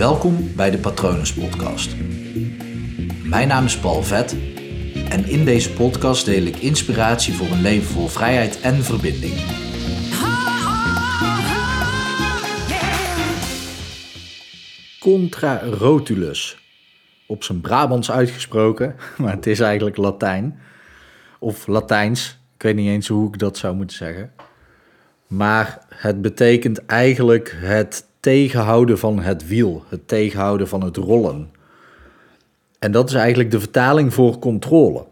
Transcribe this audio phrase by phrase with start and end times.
[0.00, 1.96] Welkom bij de Patronus Podcast.
[3.24, 4.36] Mijn naam is Paul Vet
[5.08, 9.34] en in deze podcast deel ik inspiratie voor een leven vol vrijheid en verbinding.
[15.00, 16.58] Contra rotulus.
[17.26, 20.60] Op zijn Brabants uitgesproken, maar het is eigenlijk Latijn.
[21.38, 24.32] Of Latijns, ik weet niet eens hoe ik dat zou moeten zeggen.
[25.26, 31.50] Maar het betekent eigenlijk het tegenhouden van het wiel, het tegenhouden van het rollen.
[32.78, 35.04] En dat is eigenlijk de vertaling voor controle.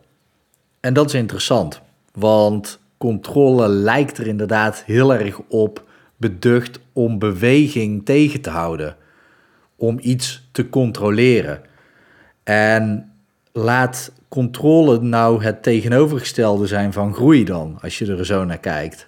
[0.81, 1.81] En dat is interessant,
[2.13, 8.97] want controle lijkt er inderdaad heel erg op beducht om beweging tegen te houden,
[9.77, 11.61] om iets te controleren.
[12.45, 13.13] En
[13.53, 19.08] laat controle nou het tegenovergestelde zijn van groei dan, als je er zo naar kijkt.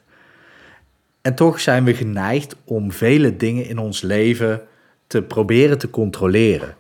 [1.23, 4.63] En toch zijn we geneigd om vele dingen in ons leven
[5.07, 6.77] te proberen te controleren.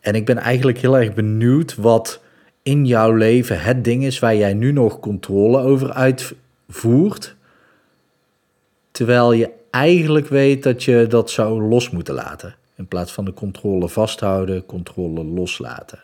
[0.00, 2.20] En ik ben eigenlijk heel erg benieuwd wat
[2.62, 7.36] in jouw leven het ding is waar jij nu nog controle over uitvoert,
[8.90, 12.54] terwijl je eigenlijk weet dat je dat zou los moeten laten.
[12.76, 16.02] In plaats van de controle vasthouden, controle loslaten.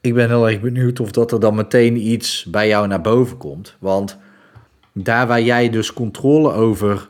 [0.00, 3.36] Ik ben heel erg benieuwd of dat er dan meteen iets bij jou naar boven
[3.36, 3.76] komt.
[3.78, 4.18] Want
[4.94, 7.08] daar waar jij dus controle over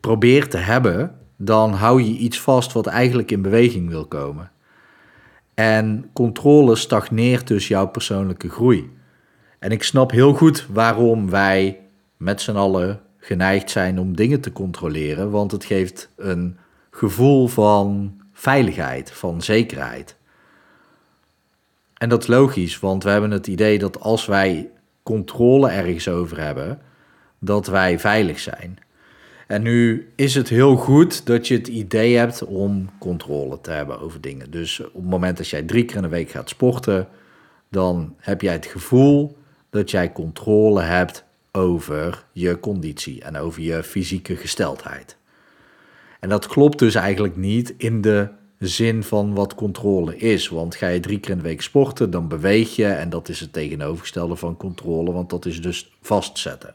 [0.00, 4.50] probeert te hebben, dan hou je iets vast wat eigenlijk in beweging wil komen.
[5.54, 8.90] En controle stagneert dus jouw persoonlijke groei.
[9.58, 11.80] En ik snap heel goed waarom wij
[12.16, 16.58] met z'n allen geneigd zijn om dingen te controleren, want het geeft een
[16.90, 20.16] gevoel van veiligheid, van zekerheid.
[21.94, 24.70] En dat is logisch, want we hebben het idee dat als wij
[25.02, 26.80] controle ergens over hebben,
[27.40, 28.78] dat wij veilig zijn.
[29.46, 34.00] En nu is het heel goed dat je het idee hebt om controle te hebben
[34.00, 34.50] over dingen.
[34.50, 37.08] Dus op het moment dat jij drie keer in de week gaat sporten,
[37.68, 39.36] dan heb jij het gevoel
[39.70, 45.16] dat jij controle hebt over je conditie en over je fysieke gesteldheid.
[46.20, 48.28] En dat klopt dus eigenlijk niet in de
[48.58, 50.48] zin van wat controle is.
[50.48, 53.40] Want ga je drie keer in de week sporten, dan beweeg je en dat is
[53.40, 56.74] het tegenovergestelde van controle, want dat is dus vastzetten.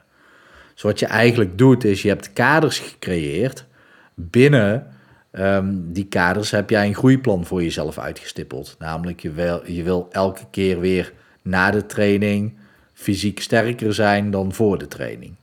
[0.76, 3.66] Dus wat je eigenlijk doet, is je hebt kaders gecreëerd.
[4.14, 4.88] Binnen
[5.32, 8.76] ehm, die kaders heb jij een groeiplan voor jezelf uitgestippeld.
[8.80, 12.54] Namelijk, je wil, je wil elke keer weer na de training
[12.94, 15.36] fysiek sterker zijn dan voor de training.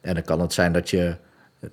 [0.00, 1.16] En dan kan het zijn dat je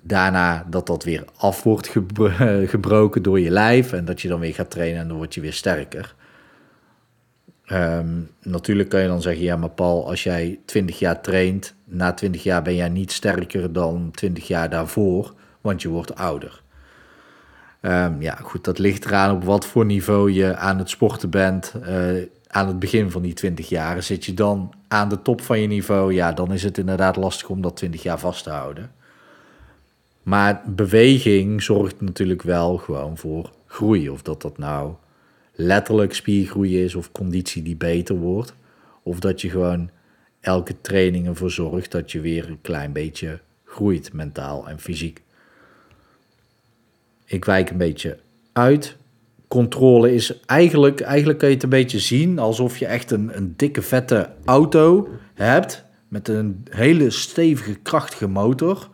[0.01, 1.87] daarna dat dat weer af wordt
[2.73, 5.41] gebroken door je lijf en dat je dan weer gaat trainen en dan word je
[5.41, 6.15] weer sterker.
[7.71, 12.13] Um, natuurlijk kan je dan zeggen, ja maar Paul, als jij 20 jaar traint, na
[12.13, 16.61] 20 jaar ben jij niet sterker dan 20 jaar daarvoor, want je wordt ouder.
[17.81, 21.73] Um, ja, goed, dat ligt eraan op wat voor niveau je aan het sporten bent.
[21.87, 25.59] Uh, aan het begin van die 20 jaar zit je dan aan de top van
[25.59, 28.91] je niveau, ja, dan is het inderdaad lastig om dat 20 jaar vast te houden.
[30.23, 34.09] Maar beweging zorgt natuurlijk wel gewoon voor groei.
[34.09, 34.93] Of dat dat nou
[35.59, 38.53] letterlijk spiergroei is of conditie die beter wordt.
[39.03, 39.89] Of dat je gewoon
[40.39, 45.21] elke training ervoor zorgt dat je weer een klein beetje groeit, mentaal en fysiek.
[47.25, 48.17] Ik wijk een beetje
[48.53, 48.95] uit.
[49.47, 53.53] Controle is eigenlijk, eigenlijk kan je het een beetje zien alsof je echt een, een
[53.55, 58.89] dikke vette auto hebt met een hele stevige krachtige motor.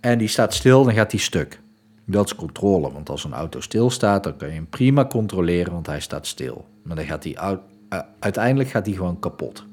[0.00, 1.61] En die staat stil, dan gaat die stuk.
[2.04, 5.86] Dat is controle, want als een auto stilstaat, dan kan je hem prima controleren, want
[5.86, 6.66] hij staat stil.
[6.82, 7.60] Maar dan gaat hij
[8.18, 9.64] uiteindelijk gaat hij gewoon kapot.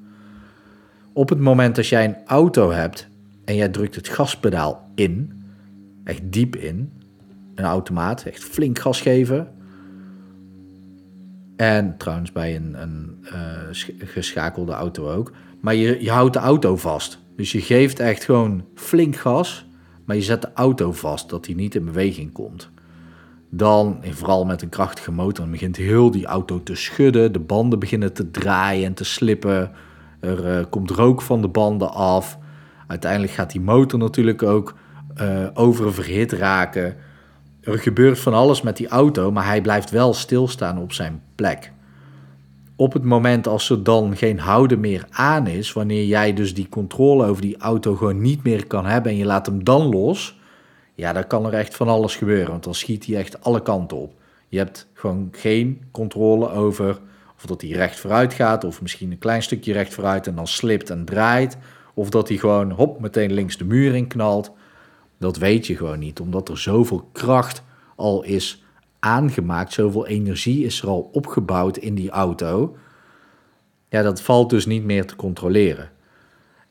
[1.13, 3.07] Op het moment dat jij een auto hebt
[3.45, 5.43] en jij drukt het gaspedaal in,
[6.03, 6.91] echt diep in,
[7.55, 9.47] een automaat, echt flink gas geven.
[11.55, 13.33] En trouwens bij een, een uh,
[13.97, 15.31] geschakelde auto ook.
[15.59, 17.19] Maar je, je houdt de auto vast.
[17.35, 19.65] Dus je geeft echt gewoon flink gas
[20.09, 22.69] maar je zet de auto vast dat hij niet in beweging komt.
[23.49, 27.31] Dan, en vooral met een krachtige motor, dan begint heel die auto te schudden.
[27.31, 29.71] De banden beginnen te draaien en te slippen.
[30.19, 32.37] Er uh, komt rook van de banden af.
[32.87, 34.75] Uiteindelijk gaat die motor natuurlijk ook
[35.21, 36.95] uh, oververhit raken.
[37.61, 41.71] Er gebeurt van alles met die auto, maar hij blijft wel stilstaan op zijn plek
[42.79, 46.69] op het moment als er dan geen houden meer aan is, wanneer jij dus die
[46.69, 50.39] controle over die auto gewoon niet meer kan hebben en je laat hem dan los,
[50.95, 53.97] ja, dan kan er echt van alles gebeuren, want dan schiet hij echt alle kanten
[53.97, 54.13] op.
[54.47, 56.99] Je hebt gewoon geen controle over
[57.35, 60.47] of dat hij recht vooruit gaat, of misschien een klein stukje recht vooruit en dan
[60.47, 61.57] slipt en draait,
[61.93, 64.51] of dat hij gewoon hop meteen links de muur in knalt.
[65.17, 67.63] Dat weet je gewoon niet, omdat er zoveel kracht
[67.95, 68.63] al is
[68.99, 72.77] aangemaakt, zoveel energie is er al opgebouwd in die auto.
[73.89, 75.91] Ja, dat valt dus niet meer te controleren.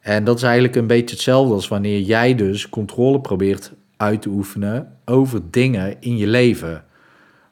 [0.00, 4.28] En dat is eigenlijk een beetje hetzelfde als wanneer jij dus controle probeert uit te
[4.28, 6.84] oefenen over dingen in je leven.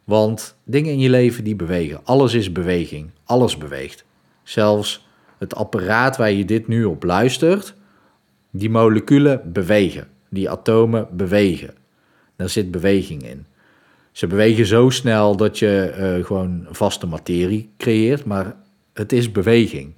[0.05, 2.00] Want dingen in je leven die bewegen.
[2.05, 3.11] Alles is beweging.
[3.25, 4.05] Alles beweegt.
[4.43, 5.06] Zelfs
[5.38, 7.75] het apparaat waar je dit nu op luistert,
[8.50, 10.08] die moleculen bewegen.
[10.31, 11.75] Die atomen bewegen.
[12.37, 13.46] Daar zit beweging in.
[14.16, 18.56] Ze bewegen zo snel dat je uh, gewoon vaste materie creëert, maar
[18.92, 19.94] het is beweging.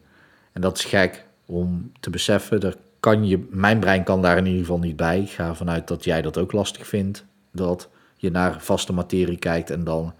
[0.53, 2.61] En dat is gek om te beseffen.
[2.61, 5.20] Dat kan je, mijn brein kan daar in ieder geval niet bij.
[5.20, 7.25] Ik ga ervan uit dat jij dat ook lastig vindt.
[7.53, 10.15] Dat je naar vaste materie kijkt en dan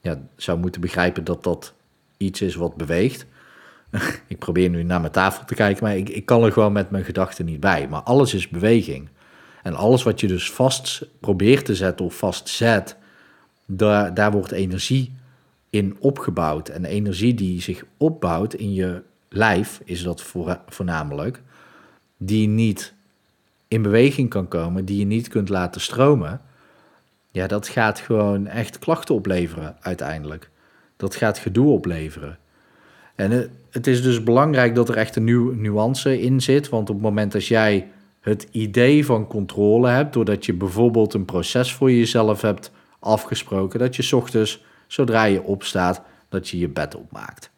[0.00, 1.74] ja, zou moeten begrijpen dat dat
[2.16, 3.26] iets is wat beweegt.
[4.26, 6.90] ik probeer nu naar mijn tafel te kijken, maar ik, ik kan er gewoon met
[6.90, 7.88] mijn gedachten niet bij.
[7.88, 9.08] Maar alles is beweging.
[9.62, 12.96] En alles wat je dus vast probeert te zetten of vastzet,
[13.66, 15.12] daar, daar wordt energie
[15.70, 16.68] in opgebouwd.
[16.68, 20.24] En energie die zich opbouwt in je lijf, is dat
[20.68, 21.40] voornamelijk,
[22.16, 22.92] die niet
[23.68, 26.40] in beweging kan komen, die je niet kunt laten stromen,
[27.30, 30.50] ja, dat gaat gewoon echt klachten opleveren uiteindelijk.
[30.96, 32.38] Dat gaat gedoe opleveren.
[33.14, 36.94] En het is dus belangrijk dat er echt een nieuw nuance in zit, want op
[36.94, 37.90] het moment dat jij
[38.22, 43.96] het idee van controle hebt, doordat je bijvoorbeeld een proces voor jezelf hebt afgesproken, dat
[43.96, 47.50] je ochtends, zodra je opstaat, dat je je bed opmaakt.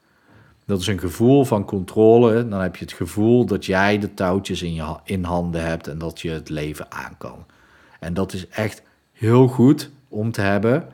[0.67, 2.49] Dat is een gevoel van controle.
[2.49, 5.99] Dan heb je het gevoel dat jij de touwtjes in, je, in handen hebt en
[5.99, 7.47] dat je het leven aan kan.
[8.01, 8.83] En dat is echt
[9.13, 10.89] heel goed om te hebben,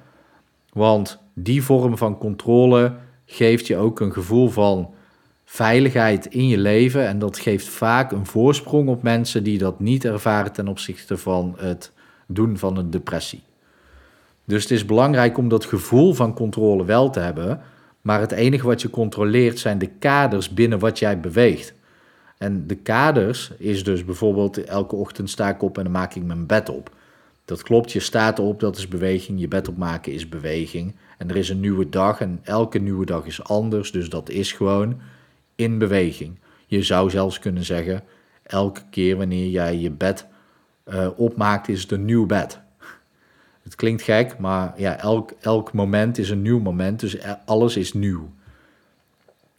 [0.73, 2.95] want die vorm van controle
[3.27, 4.95] geeft je ook een gevoel van
[5.53, 7.07] veiligheid in je leven.
[7.07, 11.55] En dat geeft vaak een voorsprong op mensen die dat niet ervaren ten opzichte van
[11.59, 11.93] het
[12.27, 13.43] doen van een depressie.
[14.45, 17.61] Dus het is belangrijk om dat gevoel van controle wel te hebben.
[18.01, 21.75] Maar het enige wat je controleert zijn de kaders binnen wat jij beweegt.
[22.39, 26.25] En de kaders is dus bijvoorbeeld elke ochtend sta ik op en dan maak ik
[26.25, 26.91] mijn bed op.
[27.45, 29.41] Dat klopt, je staat op, dat is beweging.
[29.41, 30.97] Je bed opmaken is beweging.
[31.19, 33.93] En er is een nieuwe dag en elke nieuwe dag is anders.
[33.93, 35.01] Dus dat is gewoon
[35.61, 36.39] in beweging.
[36.67, 38.03] Je zou zelfs kunnen zeggen,
[38.43, 40.27] elke keer wanneer jij je bed
[40.89, 42.61] uh, opmaakt, is het een nieuw bed.
[43.63, 47.93] Het klinkt gek, maar ja, elk, elk moment is een nieuw moment, dus alles is
[47.93, 48.31] nieuw.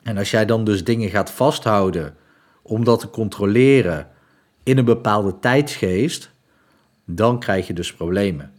[0.03, 2.15] En als jij dan dus dingen gaat vasthouden
[2.61, 4.07] om dat te controleren
[4.63, 6.31] in een bepaalde tijdsgeest,
[7.05, 8.51] dan krijg je dus problemen.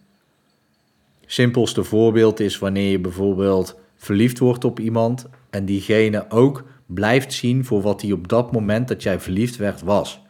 [1.27, 7.65] Simpelste voorbeeld is wanneer je bijvoorbeeld verliefd wordt op iemand en diegene ook blijft zien
[7.65, 10.23] voor wat hij op dat moment dat jij verliefd werd was.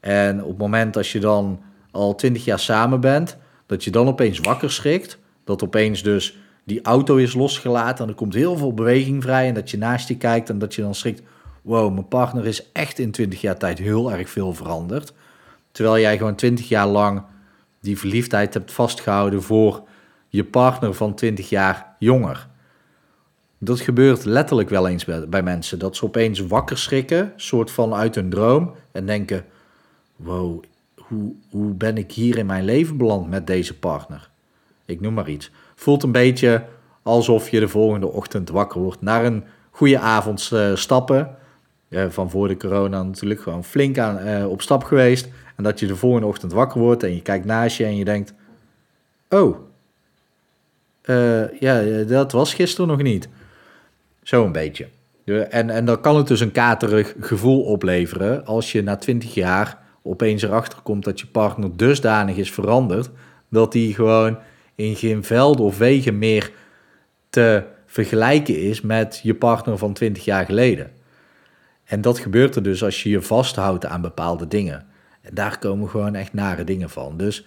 [0.00, 1.60] En op het moment dat je dan
[1.90, 3.36] al twintig jaar samen bent,
[3.66, 8.16] dat je dan opeens wakker schrikt, dat opeens dus die auto is losgelaten en er
[8.16, 10.94] komt heel veel beweging vrij en dat je naast je kijkt en dat je dan
[10.94, 11.22] schrikt,
[11.62, 15.12] wow, mijn partner is echt in twintig jaar tijd heel erg veel veranderd.
[15.72, 17.22] Terwijl jij gewoon twintig jaar lang
[17.80, 19.82] die verliefdheid hebt vastgehouden voor
[20.28, 22.48] je partner van 20 jaar jonger.
[23.64, 25.78] Dat gebeurt letterlijk wel eens bij, mensen.
[25.78, 28.72] Dat ze opeens wakker schrikken, soort van uit hun droom.
[28.92, 29.44] En denken:
[30.16, 30.62] wow,
[30.94, 34.30] hoe, hoe ben ik hier in mijn leven beland met deze partner?
[34.84, 35.50] Ik noem maar iets.
[35.74, 36.64] Voelt een beetje
[37.02, 39.00] alsof je de volgende ochtend wakker wordt.
[39.00, 41.36] Naar een goede avond uh, stappen.
[42.08, 45.28] van voor de corona natuurlijk gewoon flink aan, uh, op stap geweest.
[45.56, 48.04] En dat je de volgende ochtend wakker wordt en je kijkt naast je en je
[48.04, 48.34] denkt:
[49.28, 49.56] Oh,
[51.04, 53.28] uh, ja, dat was gisteren nog niet.
[54.22, 54.88] Zo een beetje.
[55.24, 59.78] En, en dan kan het dus een katerig gevoel opleveren als je na twintig jaar
[60.02, 63.10] opeens erachter komt dat je partner dusdanig is veranderd
[63.48, 64.38] dat hij gewoon
[64.74, 66.50] in geen velden of wegen meer
[67.30, 70.90] te vergelijken is met je partner van 20 jaar geleden.
[71.84, 74.86] En dat gebeurt er dus als je je vasthoudt aan bepaalde dingen.
[75.20, 77.16] En daar komen gewoon echt nare dingen van.
[77.16, 77.46] Dus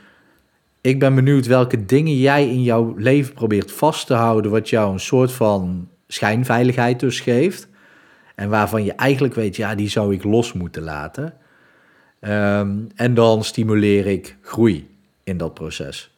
[0.82, 4.94] ik ben benieuwd welke dingen jij in jouw leven probeert vast te houden, wat jou
[4.94, 7.68] een soort van schijnveiligheid dus geeft.
[8.36, 11.34] En waarvan je eigenlijk weet, ja, die zou ik los moeten laten.
[12.20, 14.88] Ehm, en dan stimuleer ik groei
[15.24, 16.16] in dat proces.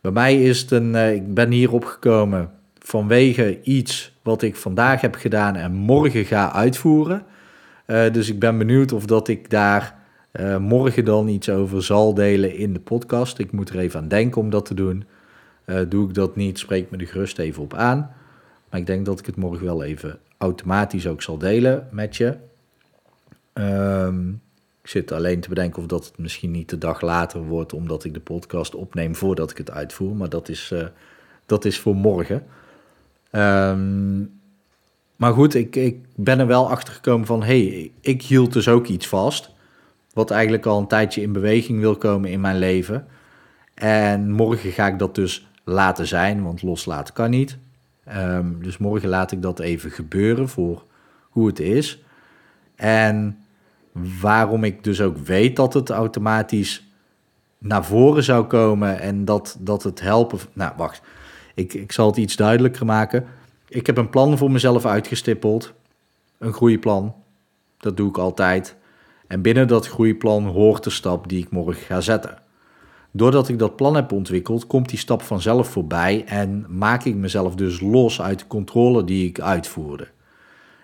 [0.00, 5.00] Bij mij is het een, uh, ik ben hierop gekomen vanwege iets wat ik vandaag
[5.00, 7.24] heb gedaan en morgen ga uitvoeren.
[7.86, 9.94] Uh, dus ik ben benieuwd of dat ik daar
[10.32, 13.38] uh, morgen dan iets over zal delen in de podcast.
[13.38, 15.04] Ik moet er even aan denken om dat te doen.
[15.88, 18.10] Doe ik dat niet, spreek me er gerust even op aan.
[18.70, 22.36] Maar ik denk dat ik het morgen wel even automatisch ook zal delen met je.
[23.54, 24.40] Um,
[24.82, 28.04] Ik zit alleen te bedenken of dat het misschien niet de dag later wordt, omdat
[28.04, 30.16] ik de podcast opneem voordat ik het uitvoer.
[30.16, 30.86] Maar dat is, uh,
[31.46, 32.46] dat is voor morgen.
[33.30, 34.18] Ehm,
[35.16, 38.86] maar goed, ik, ik ben er wel achter gekomen van, hey, ik hield dus ook
[38.86, 39.50] iets vast.
[40.12, 43.06] Wat eigenlijk al een tijdje in beweging wil komen in mijn leven.
[43.74, 47.58] En morgen ga ik dat dus laten zijn, want loslaten kan niet.
[48.06, 50.84] Ehm, dus morgen laat ik dat even gebeuren voor
[51.22, 52.02] hoe het is.
[52.74, 53.38] En
[54.20, 56.90] waarom ik dus ook weet dat het automatisch
[57.58, 60.38] naar voren zou komen en dat, dat het helpen.
[60.52, 61.00] Nou, wacht.
[61.54, 63.26] Ik, ik zal het iets duidelijker maken.
[63.68, 65.72] Ik heb een plan voor mezelf uitgestippeld.
[66.38, 67.14] Een groeiplan.
[67.78, 68.76] Dat doe ik altijd.
[69.26, 72.38] En binnen dat groeiplan hoort de stap die ik morgen ga zetten.
[73.16, 77.54] Doordat ik dat plan heb ontwikkeld, komt die stap vanzelf voorbij en maak ik mezelf
[77.54, 80.08] dus los uit de controle die ik uitvoerde.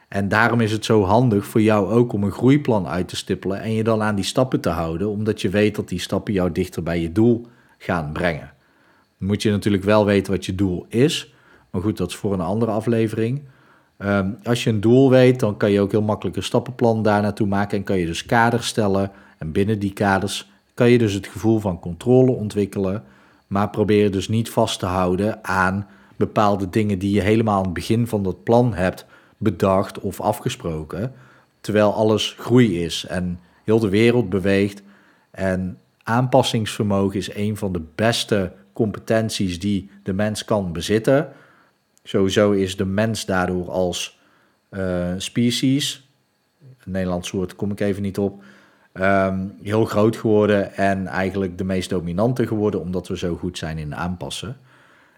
[0.09, 3.61] En daarom is het zo handig voor jou ook om een groeiplan uit te stippelen
[3.61, 6.53] en je dan aan die stappen te houden, omdat je weet dat die stappen jou
[6.53, 7.47] dichter bij je doel
[7.79, 8.53] gaan brengen.
[9.19, 11.35] Dan moet je natuurlijk wel weten wat je doel is,
[11.71, 13.43] maar goed, dat is voor een andere aflevering.
[13.97, 17.23] Ehm, als je een doel weet, dan kan je ook heel makkelijk een stappenplan daar
[17.23, 19.11] naartoe maken en kan je dus kaders stellen.
[19.39, 20.52] En binnen die kaders
[20.83, 23.05] kan je dus het gevoel van controle ontwikkelen,
[23.47, 25.87] maar probeer dus niet vast te houden aan
[26.17, 31.13] bepaalde dingen die je helemaal aan het begin van dat plan hebt bedacht of afgesproken,
[31.61, 34.83] terwijl alles groei is en heel de wereld beweegt.
[35.31, 41.29] En aanpassingsvermogen is een van de beste competenties die de mens kan bezitten.
[42.03, 44.19] Sowieso is de mens daardoor als
[44.71, 46.09] uh, species,
[46.61, 48.43] een Nederlands woord kom ik even niet op,
[48.93, 53.79] um, heel groot geworden en eigenlijk de meest dominante geworden, omdat we zo goed zijn
[53.79, 54.57] in aanpassen.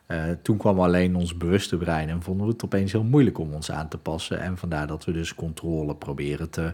[0.08, 3.52] Uh, toen kwam alleen ons bewuste brein en vonden we het opeens heel moeilijk om
[3.52, 4.40] ons aan te passen.
[4.40, 6.72] En vandaar dat we dus controle proberen te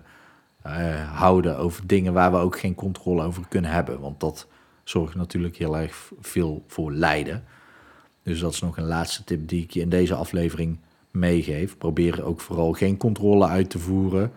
[0.67, 0.73] uh,
[1.19, 4.01] houden over dingen waar we ook geen controle over kunnen hebben.
[4.01, 4.47] Want dat
[4.85, 7.45] zorgt natuurlijk heel erg veel voor lijden.
[8.23, 10.79] Dus dat is nog een laatste tip die ik je in deze aflevering
[11.11, 11.79] meegeef.
[11.79, 14.33] Probeer ook vooral geen controle uit te voeren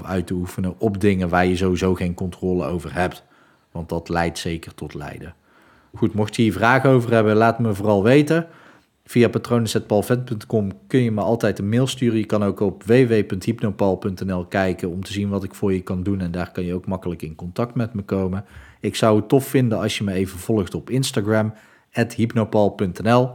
[0.00, 3.24] of uit te oefenen op dingen waar je sowieso geen controle over hebt.
[3.72, 5.34] Want dat leidt zeker tot lijden.
[5.94, 8.46] Goed, mocht je hier vragen over hebben, laat me vooral weten.
[9.04, 12.18] Via patronen.palvet.com kun je me altijd een mail sturen.
[12.18, 16.20] Je kan ook op www.hypnopal.nl kijken om te zien wat ik voor je kan doen.
[16.20, 18.44] En daar kan je ook makkelijk in contact met me komen.
[18.80, 21.54] Ik zou het tof vinden als je me even volgt op Instagram,
[21.90, 23.30] hypnopal.nl.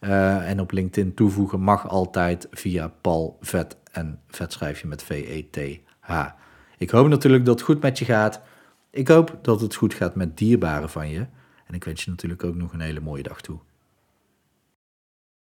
[0.00, 3.76] Uh, en op LinkedIn toevoegen mag altijd via Paul Vet.
[3.98, 6.12] En vet schrijf je met V-E-T-H.
[6.78, 8.40] Ik hoop natuurlijk dat het goed met je gaat.
[8.90, 11.26] Ik hoop dat het goed gaat met dierbaren van je.
[11.66, 13.58] En ik wens je natuurlijk ook nog een hele mooie dag toe.